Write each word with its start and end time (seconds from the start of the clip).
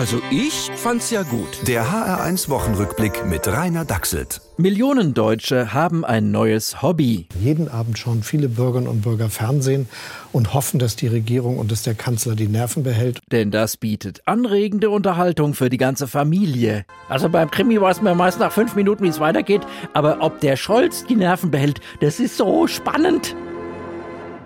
Also 0.00 0.22
ich 0.30 0.70
fand's 0.76 1.10
ja 1.10 1.24
gut. 1.24 1.68
Der 1.68 1.84
HR1 1.84 2.48
Wochenrückblick 2.48 3.26
mit 3.26 3.46
Rainer 3.46 3.84
Dachselt. 3.84 4.40
Millionen 4.56 5.12
Deutsche 5.12 5.74
haben 5.74 6.06
ein 6.06 6.30
neues 6.30 6.80
Hobby. 6.80 7.28
Jeden 7.38 7.68
Abend 7.68 7.98
schauen 7.98 8.22
viele 8.22 8.48
Bürgerinnen 8.48 8.88
und 8.88 9.02
Bürger 9.02 9.28
Fernsehen 9.28 9.90
und 10.32 10.54
hoffen, 10.54 10.78
dass 10.78 10.96
die 10.96 11.06
Regierung 11.06 11.58
und 11.58 11.70
dass 11.70 11.82
der 11.82 11.92
Kanzler 11.92 12.34
die 12.34 12.48
Nerven 12.48 12.82
behält. 12.82 13.20
Denn 13.30 13.50
das 13.50 13.76
bietet 13.76 14.22
anregende 14.24 14.88
Unterhaltung 14.88 15.52
für 15.52 15.68
die 15.68 15.76
ganze 15.76 16.08
Familie. 16.08 16.86
Also 17.10 17.28
beim 17.28 17.50
Krimi 17.50 17.78
weiß 17.78 18.00
man 18.00 18.16
meist 18.16 18.40
nach 18.40 18.52
fünf 18.52 18.74
Minuten, 18.76 19.04
wie 19.04 19.08
es 19.08 19.20
weitergeht. 19.20 19.66
Aber 19.92 20.22
ob 20.22 20.40
der 20.40 20.56
Scholz 20.56 21.04
die 21.04 21.16
Nerven 21.16 21.50
behält, 21.50 21.82
das 22.00 22.20
ist 22.20 22.38
so 22.38 22.66
spannend. 22.66 23.36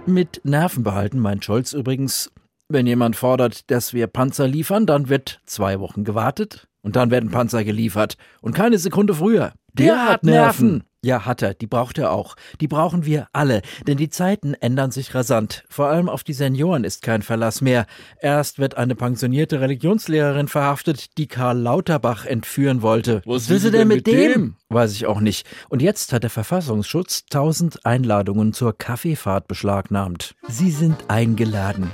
Mit 0.05 0.41
Nerven 0.43 0.82
behalten 0.82 1.21
meint 1.21 1.45
Scholz 1.45 1.75
übrigens 1.75 2.32
wenn 2.75 2.86
jemand 2.86 3.16
fordert, 3.16 3.70
dass 3.70 3.95
wir 3.95 4.07
Panzer 4.07 4.46
liefern, 4.46 4.84
dann 4.84 5.09
wird 5.09 5.40
zwei 5.46 5.80
Wochen 5.80 6.04
gewartet 6.04 6.68
und 6.82 6.96
dann 6.96 7.11
werden 7.11 7.31
Panzer 7.31 7.64
geliefert. 7.64 8.18
Und 8.43 8.54
keine 8.54 8.76
Sekunde 8.76 9.14
früher. 9.14 9.53
Der, 9.72 9.86
Der 9.86 10.08
hat 10.08 10.22
Nerven. 10.25 10.67
Nerven. 10.68 10.84
Ja, 11.03 11.26
hat 11.26 11.43
er. 11.43 11.53
Die 11.53 11.67
braucht 11.67 11.98
er 11.98 12.12
auch. 12.12 12.34
Die 12.61 12.68
brauchen 12.68 13.04
wir 13.04 13.26
alle. 13.34 13.61
Denn 13.86 13.98
die 13.98 14.08
Zeiten 14.08 14.54
ändern 14.54 14.90
sich 14.90 15.14
rasant. 15.14 15.64
Vor 15.68 15.86
allem 15.89 16.08
auf 16.08 16.25
die 16.25 16.32
Senioren 16.32 16.82
ist 16.84 17.03
kein 17.03 17.21
Verlass 17.21 17.61
mehr. 17.61 17.86
Erst 18.21 18.58
wird 18.58 18.76
eine 18.79 18.95
pensionierte 18.95 19.61
Religionslehrerin 19.61 20.48
verhaftet, 20.48 21.18
die 21.18 21.26
Karl 21.26 21.59
Lauterbach 21.59 22.25
entführen 22.25 22.81
wollte. 22.81 23.20
Was 23.26 23.50
will 23.50 23.59
sie 23.59 23.70
denn 23.70 23.89
mit 23.89 24.06
dem? 24.06 24.32
dem? 24.32 24.56
Weiß 24.70 24.93
ich 24.93 25.04
auch 25.06 25.20
nicht. 25.20 25.46
Und 25.68 25.82
jetzt 25.82 26.12
hat 26.12 26.22
der 26.22 26.31
Verfassungsschutz 26.31 27.26
tausend 27.26 27.84
Einladungen 27.84 28.54
zur 28.54 28.76
Kaffeefahrt 28.76 29.46
beschlagnahmt. 29.46 30.34
Sie 30.48 30.70
sind 30.70 30.96
eingeladen. 31.09 31.90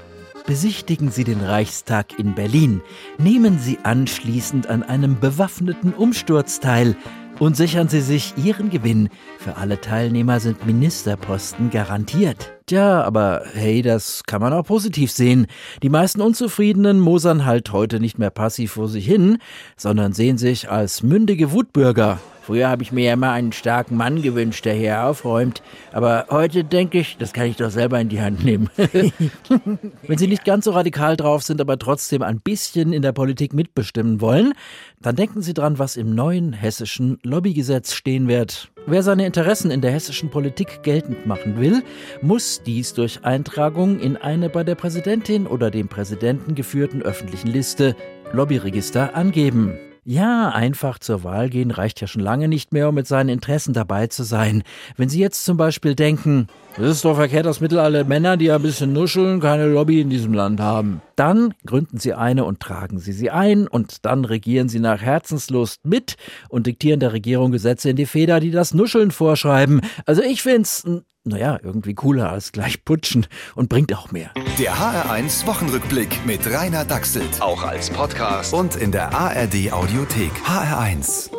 Besichtigen 0.50 1.12
Sie 1.12 1.22
den 1.22 1.42
Reichstag 1.42 2.18
in 2.18 2.34
Berlin, 2.34 2.82
nehmen 3.18 3.60
Sie 3.60 3.78
anschließend 3.84 4.66
an 4.66 4.82
einem 4.82 5.20
bewaffneten 5.20 5.92
Umsturz 5.94 6.58
teil 6.58 6.96
und 7.38 7.56
sichern 7.56 7.88
Sie 7.88 8.00
sich 8.00 8.34
Ihren 8.36 8.68
Gewinn. 8.68 9.10
Für 9.38 9.58
alle 9.58 9.80
Teilnehmer 9.80 10.40
sind 10.40 10.66
Ministerposten 10.66 11.70
garantiert. 11.70 12.59
Tja, 12.70 13.02
aber 13.02 13.42
hey, 13.52 13.82
das 13.82 14.22
kann 14.28 14.40
man 14.40 14.52
auch 14.52 14.62
positiv 14.62 15.10
sehen. 15.10 15.48
Die 15.82 15.88
meisten 15.88 16.20
Unzufriedenen 16.20 17.00
mosern 17.00 17.44
halt 17.44 17.72
heute 17.72 17.98
nicht 17.98 18.16
mehr 18.16 18.30
passiv 18.30 18.70
vor 18.70 18.86
sich 18.86 19.04
hin, 19.06 19.38
sondern 19.76 20.12
sehen 20.12 20.38
sich 20.38 20.70
als 20.70 21.02
mündige 21.02 21.50
Wutbürger 21.50 22.20
Früher 22.50 22.68
habe 22.68 22.82
ich 22.82 22.90
mir 22.90 23.04
ja 23.04 23.12
immer 23.12 23.30
einen 23.30 23.52
starken 23.52 23.96
Mann 23.96 24.22
gewünscht, 24.22 24.64
der 24.64 24.74
hier 24.74 25.04
aufräumt. 25.04 25.62
Aber 25.92 26.26
heute 26.30 26.64
denke 26.64 26.98
ich, 26.98 27.16
das 27.16 27.32
kann 27.32 27.46
ich 27.46 27.56
doch 27.56 27.70
selber 27.70 28.00
in 28.00 28.08
die 28.08 28.20
Hand 28.20 28.44
nehmen. 28.44 28.68
Wenn 30.02 30.18
Sie 30.18 30.26
nicht 30.26 30.44
ganz 30.44 30.64
so 30.64 30.72
radikal 30.72 31.16
drauf 31.16 31.44
sind, 31.44 31.60
aber 31.60 31.78
trotzdem 31.78 32.22
ein 32.22 32.40
bisschen 32.40 32.92
in 32.92 33.02
der 33.02 33.12
Politik 33.12 33.52
mitbestimmen 33.52 34.20
wollen, 34.20 34.54
dann 35.00 35.14
denken 35.14 35.42
Sie 35.42 35.54
dran, 35.54 35.78
was 35.78 35.96
im 35.96 36.12
neuen 36.12 36.52
hessischen 36.52 37.18
Lobbygesetz 37.22 37.92
stehen 37.92 38.26
wird. 38.26 38.72
Wer 38.90 39.04
seine 39.04 39.24
Interessen 39.24 39.70
in 39.70 39.82
der 39.82 39.92
hessischen 39.92 40.30
Politik 40.30 40.82
geltend 40.82 41.24
machen 41.24 41.60
will, 41.60 41.84
muss 42.22 42.60
dies 42.64 42.92
durch 42.92 43.24
Eintragung 43.24 44.00
in 44.00 44.16
eine 44.16 44.50
bei 44.50 44.64
der 44.64 44.74
Präsidentin 44.74 45.46
oder 45.46 45.70
dem 45.70 45.86
Präsidenten 45.86 46.56
geführten 46.56 47.00
öffentlichen 47.00 47.46
Liste 47.46 47.94
Lobbyregister 48.32 49.14
angeben. 49.14 49.78
Ja, 50.10 50.48
einfach 50.48 50.98
zur 50.98 51.22
Wahl 51.22 51.48
gehen 51.50 51.70
reicht 51.70 52.00
ja 52.00 52.08
schon 52.08 52.20
lange 52.20 52.48
nicht 52.48 52.72
mehr, 52.72 52.88
um 52.88 52.96
mit 52.96 53.06
seinen 53.06 53.28
Interessen 53.28 53.74
dabei 53.74 54.08
zu 54.08 54.24
sein. 54.24 54.64
Wenn 54.96 55.08
Sie 55.08 55.20
jetzt 55.20 55.44
zum 55.44 55.56
Beispiel 55.56 55.94
denken, 55.94 56.48
es 56.76 56.96
ist 56.96 57.04
doch 57.04 57.14
verkehrt, 57.14 57.46
dass 57.46 57.60
mittel 57.60 57.78
alle 57.78 58.02
Männer, 58.02 58.36
die 58.36 58.50
ein 58.50 58.60
bisschen 58.60 58.92
nuscheln, 58.92 59.38
keine 59.38 59.68
Lobby 59.68 60.00
in 60.00 60.10
diesem 60.10 60.34
Land 60.34 60.58
haben. 60.58 61.00
Dann 61.14 61.54
gründen 61.64 61.98
Sie 61.98 62.12
eine 62.12 62.44
und 62.44 62.58
tragen 62.58 62.98
Sie 62.98 63.12
sie 63.12 63.30
ein 63.30 63.68
und 63.68 64.04
dann 64.04 64.24
regieren 64.24 64.68
Sie 64.68 64.80
nach 64.80 65.00
Herzenslust 65.00 65.86
mit 65.86 66.16
und 66.48 66.66
diktieren 66.66 66.98
der 66.98 67.12
Regierung 67.12 67.52
Gesetze 67.52 67.90
in 67.90 67.94
die 67.94 68.06
Feder, 68.06 68.40
die 68.40 68.50
das 68.50 68.74
Nuscheln 68.74 69.12
vorschreiben. 69.12 69.80
Also 70.06 70.22
ich 70.22 70.42
find's 70.42 70.84
naja, 71.24 71.58
irgendwie 71.62 71.94
cooler 71.94 72.30
als 72.30 72.52
gleich 72.52 72.84
putschen 72.84 73.26
und 73.54 73.68
bringt 73.68 73.94
auch 73.94 74.10
mehr. 74.10 74.30
Der 74.58 74.74
HR1 74.74 75.46
Wochenrückblick 75.46 76.24
mit 76.26 76.46
Rainer 76.46 76.84
Dachselt. 76.84 77.40
Auch 77.40 77.62
als 77.62 77.90
Podcast 77.90 78.52
und 78.54 78.76
in 78.76 78.92
der 78.92 79.12
ARD 79.14 79.72
Audiothek. 79.72 80.32
HR1. 80.44 81.30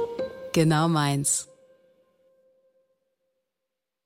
Genau 0.53 0.87
meins. 0.87 1.50